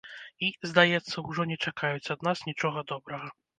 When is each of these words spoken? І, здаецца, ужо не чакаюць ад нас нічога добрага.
І, 0.45 0.47
здаецца, 0.71 1.23
ужо 1.33 1.45
не 1.53 1.59
чакаюць 1.67 2.11
ад 2.17 2.27
нас 2.31 2.45
нічога 2.51 2.87
добрага. 2.97 3.33